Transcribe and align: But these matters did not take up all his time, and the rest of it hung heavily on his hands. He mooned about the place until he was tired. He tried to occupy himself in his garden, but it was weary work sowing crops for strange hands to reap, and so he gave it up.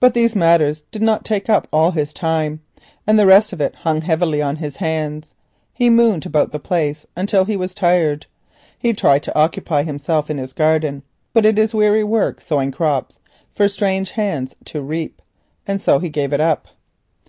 But 0.00 0.14
these 0.14 0.34
matters 0.34 0.82
did 0.90 1.00
not 1.00 1.24
take 1.24 1.48
up 1.48 1.68
all 1.72 1.92
his 1.92 2.12
time, 2.12 2.60
and 3.06 3.16
the 3.16 3.24
rest 3.24 3.52
of 3.52 3.60
it 3.60 3.72
hung 3.76 4.00
heavily 4.00 4.42
on 4.42 4.56
his 4.56 4.78
hands. 4.78 5.30
He 5.72 5.90
mooned 5.90 6.26
about 6.26 6.50
the 6.50 6.58
place 6.58 7.06
until 7.16 7.44
he 7.44 7.56
was 7.56 7.72
tired. 7.72 8.26
He 8.80 8.92
tried 8.92 9.22
to 9.22 9.38
occupy 9.38 9.84
himself 9.84 10.28
in 10.28 10.38
his 10.38 10.52
garden, 10.52 11.04
but 11.34 11.46
it 11.46 11.56
was 11.56 11.72
weary 11.72 12.02
work 12.02 12.40
sowing 12.40 12.72
crops 12.72 13.20
for 13.54 13.68
strange 13.68 14.10
hands 14.10 14.56
to 14.64 14.82
reap, 14.82 15.22
and 15.68 15.80
so 15.80 16.00
he 16.00 16.08
gave 16.08 16.32
it 16.32 16.40
up. 16.40 16.66